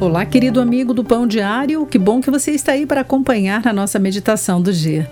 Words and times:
Olá, 0.00 0.24
querido 0.24 0.62
amigo 0.62 0.94
do 0.94 1.04
Pão 1.04 1.26
Diário, 1.26 1.84
que 1.84 1.98
bom 1.98 2.22
que 2.22 2.30
você 2.30 2.52
está 2.52 2.72
aí 2.72 2.86
para 2.86 3.02
acompanhar 3.02 3.68
a 3.68 3.72
nossa 3.72 3.98
meditação 3.98 4.62
do 4.62 4.72
dia. 4.72 5.10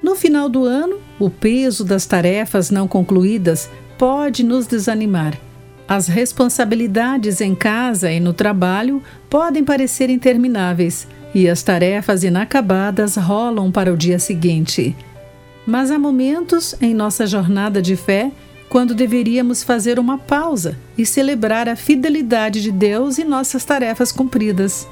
No 0.00 0.14
final 0.14 0.48
do 0.48 0.64
ano, 0.64 1.00
o 1.18 1.28
peso 1.28 1.84
das 1.84 2.06
tarefas 2.06 2.70
não 2.70 2.86
concluídas 2.86 3.68
pode 3.98 4.44
nos 4.44 4.68
desanimar. 4.68 5.36
As 5.88 6.06
responsabilidades 6.06 7.40
em 7.40 7.52
casa 7.52 8.12
e 8.12 8.20
no 8.20 8.32
trabalho 8.32 9.02
podem 9.28 9.64
parecer 9.64 10.08
intermináveis 10.08 11.08
e 11.34 11.48
as 11.48 11.64
tarefas 11.64 12.22
inacabadas 12.22 13.16
rolam 13.16 13.72
para 13.72 13.92
o 13.92 13.96
dia 13.96 14.20
seguinte. 14.20 14.94
Mas 15.66 15.90
há 15.90 15.98
momentos 15.98 16.76
em 16.80 16.94
nossa 16.94 17.26
jornada 17.26 17.82
de 17.82 17.96
fé 17.96 18.30
quando 18.72 18.94
deveríamos 18.94 19.62
fazer 19.62 19.98
uma 19.98 20.16
pausa 20.16 20.78
e 20.96 21.04
celebrar 21.04 21.68
a 21.68 21.76
fidelidade 21.76 22.62
de 22.62 22.72
Deus 22.72 23.18
e 23.18 23.24
nossas 23.24 23.66
tarefas 23.66 24.10
cumpridas. 24.10 24.88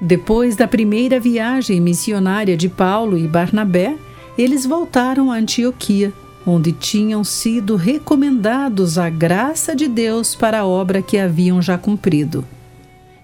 Depois 0.00 0.56
da 0.56 0.66
primeira 0.66 1.20
viagem 1.20 1.80
missionária 1.80 2.56
de 2.56 2.68
Paulo 2.68 3.16
e 3.16 3.28
Barnabé, 3.28 3.94
eles 4.36 4.66
voltaram 4.66 5.30
a 5.30 5.36
Antioquia, 5.36 6.12
onde 6.44 6.72
tinham 6.72 7.22
sido 7.22 7.76
recomendados 7.76 8.98
a 8.98 9.08
graça 9.08 9.76
de 9.76 9.86
Deus 9.86 10.34
para 10.34 10.58
a 10.58 10.66
obra 10.66 11.00
que 11.00 11.16
haviam 11.16 11.62
já 11.62 11.78
cumprido. 11.78 12.44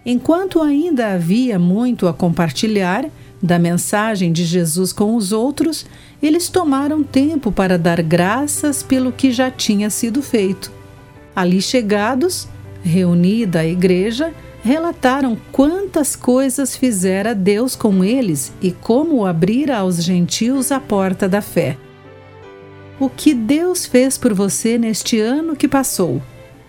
Enquanto 0.06 0.62
ainda 0.62 1.08
havia 1.08 1.58
muito 1.58 2.06
a 2.06 2.14
compartilhar, 2.14 3.04
da 3.42 3.58
mensagem 3.58 4.32
de 4.32 4.44
Jesus 4.44 4.92
com 4.92 5.14
os 5.14 5.32
outros, 5.32 5.86
eles 6.22 6.48
tomaram 6.48 7.02
tempo 7.02 7.50
para 7.50 7.78
dar 7.78 8.02
graças 8.02 8.82
pelo 8.82 9.12
que 9.12 9.32
já 9.32 9.50
tinha 9.50 9.88
sido 9.88 10.22
feito. 10.22 10.70
Ali 11.34 11.62
chegados, 11.62 12.48
reunida 12.82 13.60
a 13.60 13.66
igreja, 13.66 14.34
relataram 14.62 15.38
quantas 15.50 16.14
coisas 16.14 16.76
fizera 16.76 17.34
Deus 17.34 17.74
com 17.74 18.04
eles 18.04 18.52
e 18.60 18.70
como 18.70 19.24
abrira 19.24 19.78
aos 19.78 20.02
gentios 20.02 20.70
a 20.70 20.78
porta 20.78 21.28
da 21.28 21.40
fé. 21.40 21.78
O 22.98 23.08
que 23.08 23.32
Deus 23.32 23.86
fez 23.86 24.18
por 24.18 24.34
você 24.34 24.76
neste 24.76 25.18
ano 25.18 25.56
que 25.56 25.66
passou? 25.66 26.20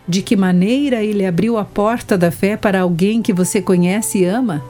De 0.08 0.22
que 0.22 0.38
maneira 0.38 1.04
ele 1.04 1.26
abriu 1.26 1.58
a 1.58 1.66
porta 1.66 2.18
da 2.18 2.32
fé 2.32 2.56
para 2.56 2.80
alguém 2.80 3.22
que 3.22 3.34
você 3.34 3.62
conhece 3.62 4.20
e 4.20 4.26
ama? 4.26 4.64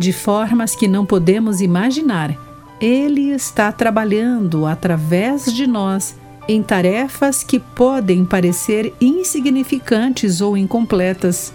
De 0.00 0.14
formas 0.14 0.74
que 0.74 0.88
não 0.88 1.04
podemos 1.04 1.60
imaginar. 1.60 2.34
Ele 2.80 3.32
está 3.32 3.70
trabalhando 3.70 4.64
através 4.64 5.52
de 5.52 5.66
nós 5.66 6.16
em 6.48 6.62
tarefas 6.62 7.44
que 7.44 7.58
podem 7.58 8.24
parecer 8.24 8.94
insignificantes 8.98 10.40
ou 10.40 10.56
incompletas. 10.56 11.52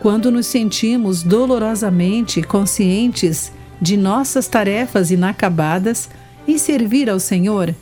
Quando 0.00 0.30
nos 0.30 0.46
sentimos 0.46 1.22
dolorosamente 1.22 2.42
conscientes 2.42 3.52
de 3.78 3.94
nossas 3.98 4.48
tarefas 4.48 5.10
inacabadas 5.10 6.08
em 6.48 6.56
servir 6.56 7.10
ao 7.10 7.20
Senhor, 7.20 7.74